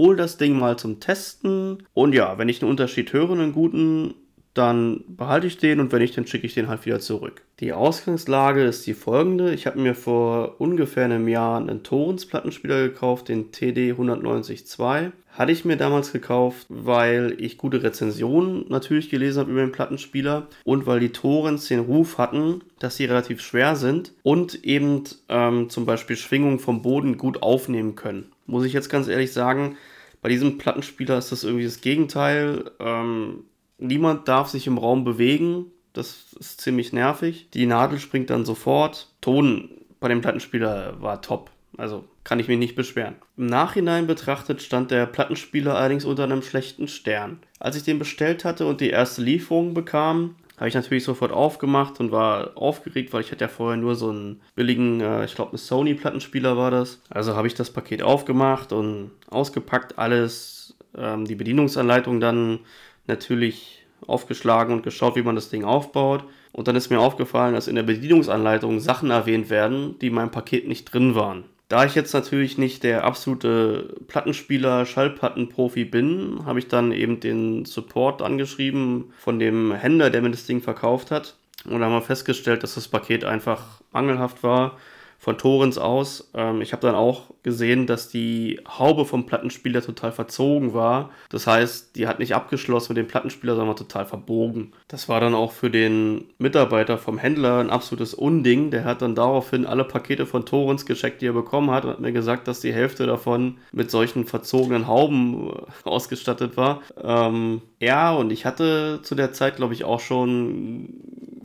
hole 0.00 0.16
das 0.16 0.38
Ding 0.38 0.58
mal 0.58 0.78
zum 0.78 0.98
Testen. 0.98 1.82
Und 1.92 2.14
ja, 2.14 2.38
wenn 2.38 2.48
ich 2.48 2.62
einen 2.62 2.70
Unterschied 2.70 3.12
höre, 3.12 3.32
einen 3.32 3.52
guten, 3.52 4.14
dann 4.54 5.04
behalte 5.06 5.46
ich 5.46 5.58
den 5.58 5.78
und 5.78 5.92
wenn 5.92 6.00
nicht, 6.00 6.16
dann 6.16 6.26
schicke 6.26 6.46
ich 6.46 6.54
den 6.54 6.68
halt 6.68 6.84
wieder 6.84 7.00
zurück. 7.00 7.42
Die 7.60 7.72
Ausgangslage 7.72 8.64
ist 8.64 8.86
die 8.86 8.94
folgende. 8.94 9.52
Ich 9.52 9.66
habe 9.66 9.78
mir 9.78 9.94
vor 9.94 10.56
ungefähr 10.58 11.04
einem 11.04 11.28
Jahr 11.28 11.58
einen 11.58 11.82
Torrens 11.82 12.26
Plattenspieler 12.26 12.82
gekauft, 12.82 13.28
den 13.28 13.52
TD 13.52 13.92
190.2. 13.92 15.12
Hatte 15.32 15.52
ich 15.52 15.64
mir 15.64 15.76
damals 15.76 16.12
gekauft, 16.12 16.66
weil 16.68 17.36
ich 17.38 17.58
gute 17.58 17.82
Rezensionen 17.82 18.64
natürlich 18.68 19.10
gelesen 19.10 19.40
habe 19.40 19.52
über 19.52 19.60
den 19.60 19.72
Plattenspieler 19.72 20.48
und 20.64 20.86
weil 20.86 20.98
die 20.98 21.12
Torrens 21.12 21.68
den 21.68 21.80
Ruf 21.80 22.18
hatten, 22.18 22.62
dass 22.80 22.96
sie 22.96 23.04
relativ 23.04 23.40
schwer 23.40 23.76
sind 23.76 24.12
und 24.24 24.64
eben 24.64 25.04
ähm, 25.28 25.70
zum 25.70 25.86
Beispiel 25.86 26.16
Schwingungen 26.16 26.58
vom 26.58 26.82
Boden 26.82 27.18
gut 27.18 27.42
aufnehmen 27.42 27.94
können. 27.94 28.32
Muss 28.46 28.64
ich 28.64 28.72
jetzt 28.72 28.88
ganz 28.88 29.06
ehrlich 29.06 29.32
sagen, 29.32 29.76
bei 30.22 30.28
diesem 30.28 30.58
Plattenspieler 30.58 31.18
ist 31.18 31.32
das 31.32 31.44
irgendwie 31.44 31.64
das 31.64 31.80
Gegenteil. 31.80 32.70
Ähm, 32.78 33.44
Niemand 33.80 34.28
darf 34.28 34.48
sich 34.48 34.66
im 34.66 34.78
Raum 34.78 35.04
bewegen. 35.04 35.66
Das 35.94 36.34
ist 36.38 36.60
ziemlich 36.60 36.92
nervig. 36.92 37.48
Die 37.54 37.66
Nadel 37.66 37.98
springt 37.98 38.28
dann 38.28 38.44
sofort. 38.44 39.08
Ton 39.22 39.70
bei 39.98 40.08
dem 40.08 40.20
Plattenspieler 40.20 41.00
war 41.00 41.22
top. 41.22 41.50
Also 41.78 42.04
kann 42.22 42.38
ich 42.38 42.48
mich 42.48 42.58
nicht 42.58 42.76
beschweren. 42.76 43.14
Im 43.38 43.46
Nachhinein 43.46 44.06
betrachtet 44.06 44.60
stand 44.60 44.90
der 44.90 45.06
Plattenspieler 45.06 45.76
allerdings 45.76 46.04
unter 46.04 46.24
einem 46.24 46.42
schlechten 46.42 46.88
Stern. 46.88 47.38
Als 47.58 47.76
ich 47.76 47.82
den 47.82 47.98
bestellt 47.98 48.44
hatte 48.44 48.66
und 48.66 48.82
die 48.82 48.90
erste 48.90 49.22
Lieferung 49.22 49.72
bekam, 49.72 50.36
habe 50.60 50.68
ich 50.68 50.74
natürlich 50.74 51.04
sofort 51.04 51.32
aufgemacht 51.32 52.00
und 52.00 52.12
war 52.12 52.50
aufgeregt, 52.54 53.14
weil 53.14 53.22
ich 53.22 53.32
hatte 53.32 53.44
ja 53.44 53.48
vorher 53.48 53.78
nur 53.78 53.94
so 53.94 54.10
einen 54.10 54.42
billigen, 54.54 55.00
äh, 55.00 55.24
ich 55.24 55.34
glaube, 55.34 55.54
ein 55.54 55.58
Sony-Plattenspieler 55.58 56.54
war 56.58 56.70
das. 56.70 57.00
Also 57.08 57.34
habe 57.34 57.46
ich 57.46 57.54
das 57.54 57.70
Paket 57.70 58.02
aufgemacht 58.02 58.74
und 58.74 59.10
ausgepackt, 59.30 59.98
alles, 59.98 60.76
ähm, 60.94 61.24
die 61.24 61.34
Bedienungsanleitung 61.34 62.20
dann 62.20 62.60
natürlich 63.06 63.86
aufgeschlagen 64.06 64.74
und 64.74 64.82
geschaut, 64.82 65.16
wie 65.16 65.22
man 65.22 65.34
das 65.34 65.48
Ding 65.48 65.64
aufbaut. 65.64 66.24
Und 66.52 66.68
dann 66.68 66.76
ist 66.76 66.90
mir 66.90 67.00
aufgefallen, 67.00 67.54
dass 67.54 67.66
in 67.66 67.76
der 67.76 67.82
Bedienungsanleitung 67.82 68.80
Sachen 68.80 69.10
erwähnt 69.10 69.48
werden, 69.48 69.98
die 70.00 70.08
in 70.08 70.14
meinem 70.14 70.30
Paket 70.30 70.68
nicht 70.68 70.92
drin 70.92 71.14
waren. 71.14 71.44
Da 71.70 71.84
ich 71.84 71.94
jetzt 71.94 72.12
natürlich 72.14 72.58
nicht 72.58 72.82
der 72.82 73.04
absolute 73.04 73.94
Plattenspieler, 74.08 74.84
Schallplattenprofi 74.86 75.84
bin, 75.84 76.44
habe 76.44 76.58
ich 76.58 76.66
dann 76.66 76.90
eben 76.90 77.20
den 77.20 77.64
Support 77.64 78.22
angeschrieben 78.22 79.12
von 79.16 79.38
dem 79.38 79.72
Händler, 79.72 80.10
der 80.10 80.20
mir 80.20 80.32
das 80.32 80.46
Ding 80.46 80.62
verkauft 80.62 81.12
hat. 81.12 81.36
Und 81.64 81.78
da 81.78 81.86
haben 81.86 81.92
wir 81.92 82.02
festgestellt, 82.02 82.64
dass 82.64 82.74
das 82.74 82.88
Paket 82.88 83.24
einfach 83.24 83.80
mangelhaft 83.92 84.42
war 84.42 84.78
von 85.20 85.36
Torrens 85.36 85.76
aus. 85.76 86.30
Ähm, 86.34 86.62
ich 86.62 86.72
habe 86.72 86.80
dann 86.80 86.94
auch 86.94 87.24
gesehen, 87.42 87.86
dass 87.86 88.08
die 88.08 88.58
Haube 88.66 89.04
vom 89.04 89.26
Plattenspieler 89.26 89.82
total 89.82 90.12
verzogen 90.12 90.72
war. 90.72 91.10
Das 91.28 91.46
heißt, 91.46 91.94
die 91.96 92.06
hat 92.06 92.18
nicht 92.18 92.34
abgeschlossen 92.34 92.94
mit 92.94 92.96
dem 92.96 93.06
Plattenspieler, 93.06 93.54
sondern 93.54 93.76
total 93.76 94.06
verbogen. 94.06 94.72
Das 94.88 95.10
war 95.10 95.20
dann 95.20 95.34
auch 95.34 95.52
für 95.52 95.70
den 95.70 96.24
Mitarbeiter 96.38 96.96
vom 96.96 97.18
Händler 97.18 97.60
ein 97.60 97.68
absolutes 97.68 98.14
Unding. 98.14 98.70
Der 98.70 98.84
hat 98.84 99.02
dann 99.02 99.14
daraufhin 99.14 99.66
alle 99.66 99.84
Pakete 99.84 100.24
von 100.24 100.46
Torrens 100.46 100.86
gecheckt, 100.86 101.20
die 101.20 101.26
er 101.26 101.34
bekommen 101.34 101.70
hat 101.70 101.84
und 101.84 101.90
hat 101.90 102.00
mir 102.00 102.12
gesagt, 102.12 102.48
dass 102.48 102.60
die 102.60 102.72
Hälfte 102.72 103.06
davon 103.06 103.58
mit 103.72 103.90
solchen 103.90 104.24
verzogenen 104.24 104.86
Hauben 104.86 105.50
äh, 105.50 105.88
ausgestattet 105.88 106.56
war. 106.56 106.80
Ähm, 107.02 107.60
ja, 107.78 108.12
und 108.14 108.32
ich 108.32 108.46
hatte 108.46 109.00
zu 109.02 109.14
der 109.14 109.34
Zeit, 109.34 109.56
glaube 109.56 109.74
ich, 109.74 109.84
auch 109.84 110.00
schon 110.00 110.94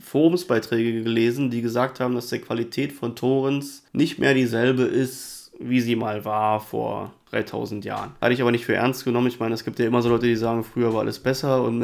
Forumsbeiträge 0.06 1.02
gelesen, 1.02 1.50
die 1.50 1.62
gesagt 1.62 1.98
haben, 1.98 2.14
dass 2.14 2.28
die 2.28 2.38
Qualität 2.38 2.92
von 2.92 3.16
Torrens 3.16 3.84
nicht 3.92 4.18
mehr 4.20 4.34
dieselbe 4.34 4.84
ist, 4.84 5.50
wie 5.58 5.80
sie 5.80 5.96
mal 5.96 6.24
war 6.24 6.60
vor 6.60 7.12
3000 7.30 7.84
Jahren. 7.84 8.12
Hatte 8.20 8.32
ich 8.32 8.40
aber 8.40 8.52
nicht 8.52 8.66
für 8.66 8.74
ernst 8.74 9.04
genommen. 9.04 9.26
Ich 9.26 9.40
meine, 9.40 9.54
es 9.54 9.64
gibt 9.64 9.80
ja 9.80 9.86
immer 9.86 10.02
so 10.02 10.08
Leute, 10.08 10.26
die 10.26 10.36
sagen, 10.36 10.62
früher 10.62 10.92
war 10.94 11.00
alles 11.00 11.18
besser 11.18 11.64
und 11.64 11.80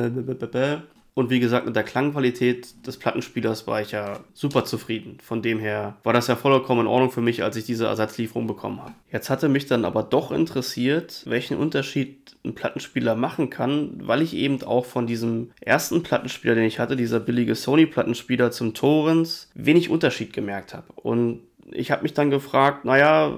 und 1.14 1.28
wie 1.28 1.40
gesagt, 1.40 1.66
mit 1.66 1.76
der 1.76 1.82
Klangqualität 1.82 2.86
des 2.86 2.96
Plattenspielers 2.96 3.66
war 3.66 3.82
ich 3.82 3.90
ja 3.90 4.20
super 4.32 4.64
zufrieden. 4.64 5.18
Von 5.22 5.42
dem 5.42 5.58
her 5.58 5.98
war 6.04 6.14
das 6.14 6.26
ja 6.26 6.36
vollkommen 6.36 6.82
in 6.82 6.86
Ordnung 6.86 7.10
für 7.10 7.20
mich, 7.20 7.42
als 7.42 7.56
ich 7.56 7.64
diese 7.64 7.84
Ersatzlieferung 7.84 8.46
bekommen 8.46 8.80
habe. 8.80 8.94
Jetzt 9.10 9.28
hatte 9.28 9.50
mich 9.50 9.66
dann 9.66 9.84
aber 9.84 10.04
doch 10.04 10.32
interessiert, 10.32 11.22
welchen 11.26 11.58
Unterschied 11.58 12.36
ein 12.44 12.54
Plattenspieler 12.54 13.14
machen 13.14 13.50
kann, 13.50 14.00
weil 14.02 14.22
ich 14.22 14.34
eben 14.34 14.62
auch 14.62 14.86
von 14.86 15.06
diesem 15.06 15.50
ersten 15.60 16.02
Plattenspieler, 16.02 16.54
den 16.54 16.64
ich 16.64 16.78
hatte, 16.78 16.96
dieser 16.96 17.20
billige 17.20 17.54
Sony-Plattenspieler 17.54 18.50
zum 18.50 18.72
Torrens, 18.72 19.50
wenig 19.54 19.90
Unterschied 19.90 20.32
gemerkt 20.32 20.72
habe. 20.72 20.86
Und 20.94 21.40
ich 21.70 21.90
habe 21.90 22.04
mich 22.04 22.14
dann 22.14 22.30
gefragt, 22.30 22.86
naja, 22.86 23.36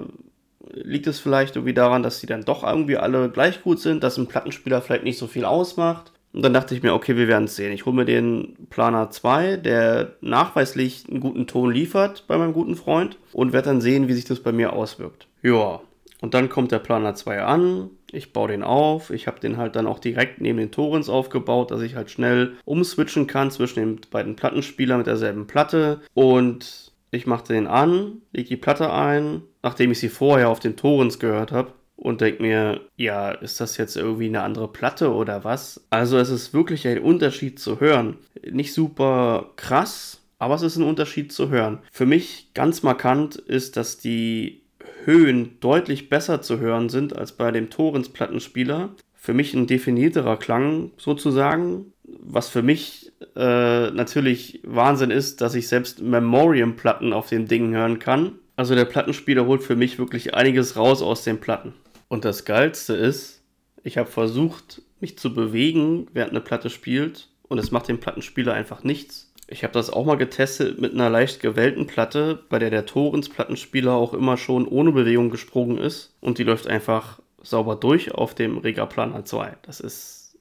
liegt 0.71 1.07
es 1.07 1.19
vielleicht 1.19 1.57
irgendwie 1.57 1.73
daran, 1.73 2.03
dass 2.03 2.21
sie 2.21 2.27
dann 2.27 2.45
doch 2.45 2.63
irgendwie 2.63 2.97
alle 2.97 3.29
gleich 3.29 3.61
gut 3.63 3.81
sind, 3.81 4.01
dass 4.01 4.17
ein 4.17 4.27
Plattenspieler 4.27 4.81
vielleicht 4.81 5.03
nicht 5.03 5.17
so 5.17 5.27
viel 5.27 5.43
ausmacht? 5.43 6.13
Und 6.35 6.41
dann 6.41 6.53
dachte 6.53 6.75
ich 6.75 6.83
mir, 6.83 6.93
okay, 6.93 7.15
wir 7.15 7.29
werden 7.29 7.45
es 7.45 7.55
sehen. 7.55 7.71
Ich 7.71 7.85
hole 7.85 7.95
mir 7.95 8.03
den 8.03 8.57
Planer 8.69 9.09
2, 9.09 9.55
der 9.55 10.15
nachweislich 10.19 11.05
einen 11.09 11.21
guten 11.21 11.47
Ton 11.47 11.71
liefert 11.71 12.25
bei 12.27 12.37
meinem 12.37 12.51
guten 12.51 12.75
Freund 12.75 13.17
und 13.31 13.53
werde 13.53 13.69
dann 13.69 13.79
sehen, 13.79 14.09
wie 14.09 14.13
sich 14.13 14.25
das 14.25 14.41
bei 14.41 14.51
mir 14.51 14.73
auswirkt. 14.73 15.27
Ja, 15.43 15.79
und 16.19 16.33
dann 16.33 16.49
kommt 16.49 16.73
der 16.73 16.79
Planer 16.79 17.15
2 17.15 17.41
an. 17.41 17.89
Ich 18.11 18.33
baue 18.33 18.49
den 18.49 18.63
auf. 18.63 19.11
Ich 19.11 19.27
habe 19.27 19.39
den 19.39 19.55
halt 19.55 19.77
dann 19.77 19.87
auch 19.87 19.99
direkt 19.99 20.41
neben 20.41 20.57
den 20.57 20.71
Torens 20.71 21.07
aufgebaut, 21.07 21.71
dass 21.71 21.81
ich 21.81 21.95
halt 21.95 22.11
schnell 22.11 22.55
umswitchen 22.65 23.27
kann 23.27 23.49
zwischen 23.49 23.79
den 23.79 24.01
beiden 24.11 24.35
Plattenspielern 24.35 24.97
mit 24.97 25.07
derselben 25.07 25.47
Platte. 25.47 26.01
Und 26.13 26.91
ich 27.11 27.27
machte 27.27 27.53
den 27.53 27.67
an, 27.67 28.21
lege 28.33 28.49
die 28.49 28.57
Platte 28.57 28.91
ein, 28.91 29.41
nachdem 29.63 29.91
ich 29.91 29.99
sie 29.99 30.09
vorher 30.09 30.49
auf 30.49 30.59
den 30.59 30.75
Torens 30.75 31.17
gehört 31.17 31.53
habe 31.53 31.71
und 31.95 32.21
denke 32.21 32.43
mir, 32.43 32.81
ja, 32.97 33.31
ist 33.31 33.59
das 33.59 33.77
jetzt 33.77 33.95
irgendwie 33.95 34.27
eine 34.27 34.41
andere 34.41 34.67
Platte 34.67 35.13
oder 35.13 35.43
was? 35.43 35.85
Also 35.89 36.17
es 36.17 36.29
ist 36.29 36.53
wirklich 36.53 36.87
ein 36.87 36.99
Unterschied 36.99 37.59
zu 37.59 37.79
hören. 37.79 38.17
Nicht 38.49 38.73
super 38.73 39.51
krass, 39.55 40.21
aber 40.39 40.55
es 40.55 40.61
ist 40.61 40.77
ein 40.77 40.83
Unterschied 40.83 41.31
zu 41.31 41.49
hören. 41.49 41.79
Für 41.91 42.05
mich 42.05 42.51
ganz 42.53 42.83
markant 42.83 43.35
ist, 43.35 43.77
dass 43.77 43.97
die 43.97 44.61
Höhen 45.05 45.57
deutlich 45.59 46.09
besser 46.09 46.41
zu 46.41 46.59
hören 46.59 46.89
sind 46.89 47.15
als 47.15 47.31
bei 47.31 47.51
dem 47.51 47.69
Torens 47.69 48.09
Plattenspieler. 48.09 48.89
Für 49.13 49.33
mich 49.33 49.53
ein 49.53 49.67
definierterer 49.67 50.37
Klang 50.37 50.91
sozusagen, 50.97 51.93
was 52.03 52.49
für 52.49 52.61
mich 52.61 53.11
äh, 53.35 53.91
natürlich 53.91 54.61
Wahnsinn 54.63 55.11
ist, 55.11 55.41
dass 55.41 55.55
ich 55.55 55.67
selbst 55.67 56.01
Memoriam-Platten 56.01 57.13
auf 57.13 57.29
dem 57.29 57.47
Ding 57.47 57.73
hören 57.73 57.99
kann. 57.99 58.33
Also 58.55 58.75
der 58.75 58.85
Plattenspieler 58.85 59.45
holt 59.45 59.63
für 59.63 59.75
mich 59.75 59.97
wirklich 59.97 60.33
einiges 60.33 60.77
raus 60.77 61.01
aus 61.01 61.23
den 61.23 61.39
Platten. 61.39 61.73
Und 62.15 62.23
das 62.23 62.45
Geilste 62.45 62.93
ist, 62.93 63.41
ich 63.83 63.97
habe 63.97 64.09
versucht, 64.09 64.81
mich 65.01 65.17
zu 65.17 65.33
bewegen, 65.33 66.07
während 66.13 66.31
eine 66.31 66.39
Platte 66.39 66.69
spielt 66.69 67.27
und 67.49 67.57
es 67.57 67.71
macht 67.71 67.89
dem 67.89 67.99
Plattenspieler 67.99 68.53
einfach 68.53 68.85
nichts. 68.85 69.33
Ich 69.49 69.65
habe 69.65 69.73
das 69.73 69.89
auch 69.89 70.05
mal 70.05 70.15
getestet 70.15 70.79
mit 70.79 70.93
einer 70.93 71.09
leicht 71.09 71.41
gewellten 71.41 71.87
Platte, 71.87 72.39
bei 72.47 72.57
der 72.57 72.69
der 72.69 72.85
Torens 72.85 73.27
Plattenspieler 73.27 73.91
auch 73.91 74.13
immer 74.13 74.37
schon 74.37 74.65
ohne 74.65 74.93
Bewegung 74.93 75.29
gesprungen 75.29 75.77
ist 75.77 76.15
und 76.21 76.37
die 76.37 76.45
läuft 76.45 76.67
einfach 76.67 77.19
sauber 77.43 77.75
durch 77.75 78.13
auf 78.13 78.33
dem 78.33 78.59
Rega 78.59 78.85
Planer 78.85 79.25
2. 79.25 79.57
Das 79.63 79.81
ist 79.81 80.37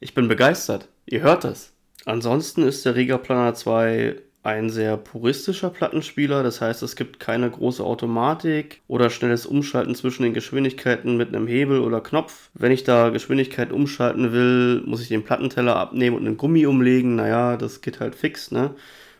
ich 0.00 0.12
bin 0.12 0.28
begeistert. 0.28 0.88
Ihr 1.06 1.22
hört 1.22 1.42
das. 1.42 1.72
Ansonsten 2.04 2.64
ist 2.64 2.84
der 2.84 2.96
Rega 2.96 3.16
Planer 3.16 3.54
2 3.54 4.16
ein 4.48 4.70
sehr 4.70 4.96
puristischer 4.96 5.68
Plattenspieler, 5.68 6.42
das 6.42 6.62
heißt, 6.62 6.82
es 6.82 6.96
gibt 6.96 7.20
keine 7.20 7.50
große 7.50 7.84
Automatik 7.84 8.80
oder 8.88 9.10
schnelles 9.10 9.44
Umschalten 9.44 9.94
zwischen 9.94 10.22
den 10.22 10.32
Geschwindigkeiten 10.32 11.18
mit 11.18 11.28
einem 11.28 11.46
Hebel 11.46 11.80
oder 11.80 12.00
Knopf. 12.00 12.48
Wenn 12.54 12.72
ich 12.72 12.82
da 12.82 13.10
Geschwindigkeit 13.10 13.72
umschalten 13.72 14.32
will, 14.32 14.82
muss 14.86 15.02
ich 15.02 15.08
den 15.08 15.22
Plattenteller 15.22 15.76
abnehmen 15.76 16.16
und 16.16 16.26
einen 16.26 16.38
Gummi 16.38 16.64
umlegen. 16.64 17.14
Naja, 17.14 17.58
das 17.58 17.82
geht 17.82 18.00
halt 18.00 18.14
fix, 18.14 18.50
ne? 18.50 18.74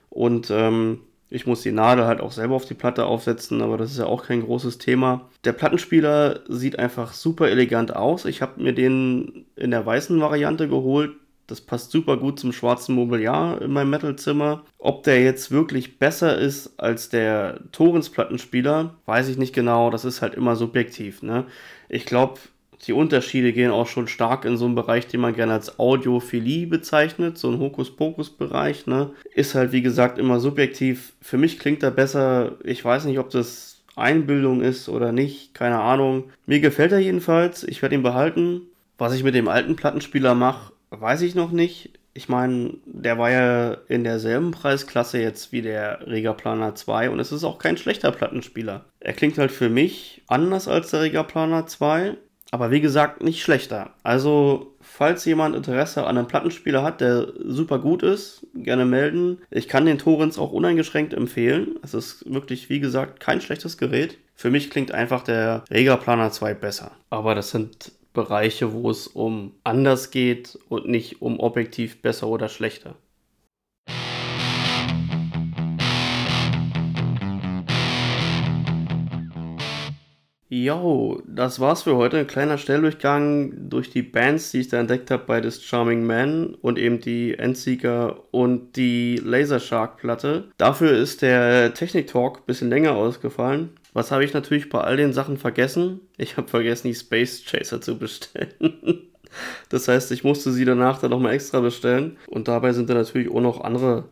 Und 0.08 0.50
ähm, 0.50 1.00
ich 1.28 1.46
muss 1.46 1.60
die 1.60 1.72
Nadel 1.72 2.06
halt 2.06 2.22
auch 2.22 2.32
selber 2.32 2.54
auf 2.54 2.64
die 2.64 2.72
Platte 2.74 3.04
aufsetzen, 3.04 3.60
aber 3.60 3.76
das 3.76 3.90
ist 3.92 3.98
ja 3.98 4.06
auch 4.06 4.24
kein 4.24 4.42
großes 4.42 4.78
Thema. 4.78 5.28
Der 5.44 5.52
Plattenspieler 5.52 6.40
sieht 6.48 6.78
einfach 6.78 7.12
super 7.12 7.50
elegant 7.50 7.94
aus. 7.94 8.24
Ich 8.24 8.40
habe 8.40 8.62
mir 8.62 8.72
den 8.72 9.44
in 9.56 9.70
der 9.70 9.84
weißen 9.84 10.18
Variante 10.20 10.68
geholt. 10.68 11.12
Das 11.48 11.62
passt 11.62 11.90
super 11.90 12.18
gut 12.18 12.38
zum 12.38 12.52
schwarzen 12.52 12.94
Mobiliar 12.94 13.60
in 13.62 13.72
meinem 13.72 13.88
Metalzimmer. 13.90 14.64
Ob 14.78 15.02
der 15.02 15.22
jetzt 15.22 15.50
wirklich 15.50 15.98
besser 15.98 16.38
ist 16.38 16.78
als 16.78 17.08
der 17.08 17.60
Torens-Plattenspieler, 17.72 18.94
weiß 19.06 19.28
ich 19.28 19.38
nicht 19.38 19.54
genau. 19.54 19.90
Das 19.90 20.04
ist 20.04 20.20
halt 20.20 20.34
immer 20.34 20.56
subjektiv. 20.56 21.22
Ne? 21.22 21.46
Ich 21.88 22.04
glaube, 22.04 22.38
die 22.86 22.92
Unterschiede 22.92 23.54
gehen 23.54 23.70
auch 23.70 23.86
schon 23.86 24.08
stark 24.08 24.44
in 24.44 24.58
so 24.58 24.66
einen 24.66 24.74
Bereich, 24.74 25.06
den 25.06 25.20
man 25.20 25.34
gerne 25.34 25.54
als 25.54 25.78
Audiophilie 25.78 26.66
bezeichnet, 26.66 27.38
so 27.38 27.50
ein 27.50 27.58
Hokuspokus-Bereich. 27.58 28.86
Ne? 28.86 29.10
Ist 29.34 29.54
halt, 29.54 29.72
wie 29.72 29.82
gesagt, 29.82 30.18
immer 30.18 30.40
subjektiv. 30.40 31.14
Für 31.22 31.38
mich 31.38 31.58
klingt 31.58 31.82
er 31.82 31.90
besser. 31.90 32.56
Ich 32.62 32.84
weiß 32.84 33.06
nicht, 33.06 33.18
ob 33.18 33.30
das 33.30 33.80
Einbildung 33.96 34.60
ist 34.60 34.90
oder 34.90 35.12
nicht. 35.12 35.54
Keine 35.54 35.80
Ahnung. 35.80 36.24
Mir 36.44 36.60
gefällt 36.60 36.92
er 36.92 36.98
jedenfalls. 36.98 37.64
Ich 37.64 37.80
werde 37.80 37.94
ihn 37.94 38.02
behalten. 38.02 38.60
Was 38.98 39.14
ich 39.14 39.24
mit 39.24 39.34
dem 39.34 39.48
alten 39.48 39.76
Plattenspieler 39.76 40.34
mache, 40.34 40.72
weiß 40.90 41.22
ich 41.22 41.34
noch 41.34 41.50
nicht. 41.50 41.98
Ich 42.14 42.28
meine, 42.28 42.74
der 42.84 43.18
war 43.18 43.30
ja 43.30 43.76
in 43.88 44.02
derselben 44.02 44.50
Preisklasse 44.50 45.20
jetzt 45.20 45.52
wie 45.52 45.62
der 45.62 46.06
Rega 46.06 46.32
Planer 46.32 46.74
2 46.74 47.10
und 47.10 47.20
es 47.20 47.30
ist 47.30 47.44
auch 47.44 47.58
kein 47.58 47.76
schlechter 47.76 48.10
Plattenspieler. 48.10 48.86
Er 48.98 49.12
klingt 49.12 49.38
halt 49.38 49.52
für 49.52 49.68
mich 49.68 50.22
anders 50.26 50.66
als 50.66 50.90
der 50.90 51.02
Rega 51.02 51.22
Planer 51.22 51.66
2, 51.66 52.16
aber 52.50 52.70
wie 52.70 52.80
gesagt, 52.80 53.22
nicht 53.22 53.42
schlechter. 53.42 53.90
Also, 54.02 54.74
falls 54.80 55.24
jemand 55.26 55.54
Interesse 55.54 56.06
an 56.06 56.16
einem 56.16 56.26
Plattenspieler 56.26 56.82
hat, 56.82 57.00
der 57.00 57.28
super 57.44 57.78
gut 57.78 58.02
ist, 58.02 58.46
gerne 58.54 58.84
melden. 58.84 59.38
Ich 59.50 59.68
kann 59.68 59.86
den 59.86 59.98
Torrens 59.98 60.38
auch 60.38 60.52
uneingeschränkt 60.52 61.12
empfehlen. 61.12 61.76
Es 61.82 61.94
ist 61.94 62.24
wirklich, 62.32 62.70
wie 62.70 62.80
gesagt, 62.80 63.20
kein 63.20 63.40
schlechtes 63.40 63.76
Gerät. 63.76 64.18
Für 64.34 64.50
mich 64.50 64.70
klingt 64.70 64.92
einfach 64.92 65.22
der 65.22 65.64
Rega 65.70 65.96
Planer 65.96 66.30
2 66.30 66.54
besser. 66.54 66.92
Aber 67.10 67.34
das 67.34 67.50
sind 67.50 67.92
Bereiche, 68.18 68.72
wo 68.72 68.90
es 68.90 69.06
um 69.06 69.52
anders 69.62 70.10
geht 70.10 70.58
und 70.68 70.88
nicht 70.88 71.22
um 71.22 71.38
objektiv 71.38 72.02
besser 72.02 72.26
oder 72.26 72.48
schlechter. 72.48 72.96
Jo, 80.50 81.22
das 81.28 81.60
war's 81.60 81.84
für 81.84 81.94
heute. 81.94 82.18
Ein 82.18 82.26
kleiner 82.26 82.58
Schnelldurchgang 82.58 83.68
durch 83.68 83.90
die 83.90 84.02
Bands, 84.02 84.50
die 84.50 84.60
ich 84.60 84.68
da 84.68 84.80
entdeckt 84.80 85.12
habe 85.12 85.22
bei 85.24 85.40
This 85.40 85.62
Charming 85.62 86.04
Man 86.04 86.54
und 86.56 86.76
eben 86.76 87.00
die 87.00 87.38
Endseeker 87.38 88.24
und 88.32 88.74
die 88.74 89.20
Laser 89.22 89.60
Shark 89.60 89.98
Platte. 89.98 90.48
Dafür 90.56 90.90
ist 90.90 91.22
der 91.22 91.72
Technik 91.74 92.08
Talk 92.08 92.38
ein 92.38 92.46
bisschen 92.46 92.70
länger 92.70 92.96
ausgefallen. 92.96 93.70
Was 93.98 94.12
habe 94.12 94.24
ich 94.24 94.32
natürlich 94.32 94.68
bei 94.68 94.80
all 94.80 94.96
den 94.96 95.12
Sachen 95.12 95.38
vergessen? 95.38 95.98
Ich 96.18 96.36
habe 96.36 96.46
vergessen, 96.46 96.86
die 96.86 96.94
Space 96.94 97.42
Chaser 97.44 97.80
zu 97.80 97.98
bestellen. 97.98 98.52
das 99.70 99.88
heißt, 99.88 100.12
ich 100.12 100.22
musste 100.22 100.52
sie 100.52 100.64
danach 100.64 101.00
dann 101.00 101.10
nochmal 101.10 101.32
extra 101.32 101.58
bestellen. 101.58 102.16
Und 102.28 102.46
dabei 102.46 102.72
sind 102.72 102.88
da 102.88 102.94
natürlich 102.94 103.28
auch 103.28 103.40
noch 103.40 103.60
andere 103.60 104.04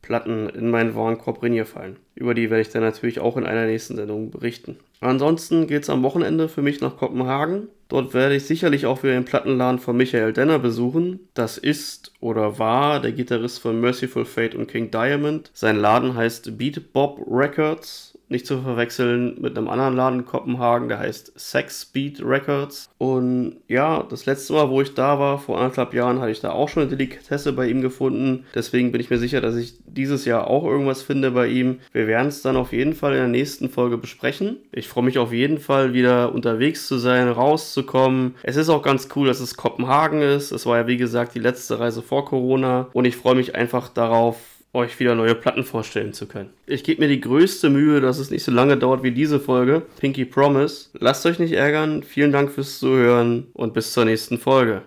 Platten 0.00 0.48
in 0.48 0.70
meinen 0.70 0.94
Warenkorb 0.94 1.42
reingefallen. 1.42 1.96
Über 2.14 2.32
die 2.32 2.48
werde 2.48 2.62
ich 2.62 2.70
dann 2.70 2.80
natürlich 2.80 3.20
auch 3.20 3.36
in 3.36 3.44
einer 3.44 3.66
nächsten 3.66 3.96
Sendung 3.96 4.30
berichten. 4.30 4.78
Ansonsten 5.00 5.66
geht 5.66 5.82
es 5.82 5.90
am 5.90 6.02
Wochenende 6.02 6.48
für 6.48 6.62
mich 6.62 6.80
nach 6.80 6.96
Kopenhagen. 6.96 7.68
Dort 7.88 8.14
werde 8.14 8.36
ich 8.36 8.46
sicherlich 8.46 8.86
auch 8.86 9.02
wieder 9.02 9.12
den 9.12 9.26
Plattenladen 9.26 9.78
von 9.78 9.94
Michael 9.94 10.32
Denner 10.32 10.58
besuchen. 10.58 11.20
Das 11.34 11.58
ist 11.58 12.12
oder 12.20 12.58
war 12.58 12.98
der 12.98 13.12
Gitarrist 13.12 13.60
von 13.60 13.78
Merciful 13.78 14.24
Fate 14.24 14.54
und 14.54 14.68
King 14.68 14.90
Diamond. 14.90 15.50
Sein 15.52 15.76
Laden 15.76 16.14
heißt 16.14 16.56
Beat 16.56 16.94
Bob 16.94 17.20
Records 17.30 18.13
Nicht 18.28 18.46
zu 18.46 18.60
verwechseln 18.60 19.36
mit 19.40 19.56
einem 19.56 19.68
anderen 19.68 19.96
Laden 19.96 20.20
in 20.20 20.26
Kopenhagen, 20.26 20.88
der 20.88 20.98
heißt 20.98 21.32
Sex 21.38 21.82
Speed 21.82 22.24
Records. 22.24 22.90
Und 22.98 23.56
ja, 23.68 24.02
das 24.02 24.26
letzte 24.26 24.54
Mal, 24.54 24.70
wo 24.70 24.80
ich 24.80 24.94
da 24.94 25.18
war, 25.18 25.38
vor 25.38 25.58
anderthalb 25.58 25.94
Jahren, 25.94 26.20
hatte 26.20 26.30
ich 26.30 26.40
da 26.40 26.50
auch 26.50 26.68
schon 26.68 26.82
eine 26.82 26.90
Delikatesse 26.90 27.52
bei 27.52 27.68
ihm 27.68 27.82
gefunden. 27.82 28.44
Deswegen 28.54 28.92
bin 28.92 29.00
ich 29.00 29.10
mir 29.10 29.18
sicher, 29.18 29.40
dass 29.40 29.56
ich 29.56 29.74
dieses 29.86 30.24
Jahr 30.24 30.48
auch 30.48 30.64
irgendwas 30.64 31.02
finde 31.02 31.30
bei 31.32 31.48
ihm. 31.48 31.80
Wir 31.92 32.06
werden 32.06 32.28
es 32.28 32.42
dann 32.42 32.56
auf 32.56 32.72
jeden 32.72 32.94
Fall 32.94 33.12
in 33.12 33.18
der 33.18 33.28
nächsten 33.28 33.68
Folge 33.68 33.98
besprechen. 33.98 34.56
Ich 34.72 34.88
freue 34.88 35.04
mich 35.04 35.18
auf 35.18 35.32
jeden 35.32 35.58
Fall 35.58 35.92
wieder 35.92 36.32
unterwegs 36.32 36.86
zu 36.86 36.98
sein, 36.98 37.28
rauszukommen. 37.28 38.34
Es 38.42 38.56
ist 38.56 38.68
auch 38.68 38.82
ganz 38.82 39.08
cool, 39.16 39.26
dass 39.26 39.40
es 39.40 39.56
Kopenhagen 39.56 40.22
ist. 40.22 40.50
Es 40.50 40.66
war 40.66 40.78
ja 40.78 40.86
wie 40.86 40.96
gesagt 40.96 41.34
die 41.34 41.40
letzte 41.40 41.78
Reise 41.78 42.02
vor 42.02 42.24
Corona 42.24 42.88
und 42.92 43.04
ich 43.04 43.16
freue 43.16 43.34
mich 43.34 43.54
einfach 43.54 43.88
darauf, 43.88 44.53
euch 44.74 44.98
wieder 45.00 45.14
neue 45.14 45.34
Platten 45.34 45.64
vorstellen 45.64 46.12
zu 46.12 46.26
können. 46.26 46.50
Ich 46.66 46.84
gebe 46.84 47.02
mir 47.02 47.08
die 47.08 47.20
größte 47.20 47.70
Mühe, 47.70 48.00
dass 48.00 48.18
es 48.18 48.30
nicht 48.30 48.44
so 48.44 48.52
lange 48.52 48.76
dauert 48.76 49.02
wie 49.02 49.12
diese 49.12 49.40
Folge. 49.40 49.82
Pinky 50.00 50.24
Promise. 50.24 50.88
Lasst 50.98 51.24
euch 51.26 51.38
nicht 51.38 51.52
ärgern. 51.52 52.02
Vielen 52.02 52.32
Dank 52.32 52.50
fürs 52.50 52.78
Zuhören 52.78 53.46
und 53.54 53.72
bis 53.72 53.92
zur 53.92 54.04
nächsten 54.04 54.38
Folge. 54.38 54.82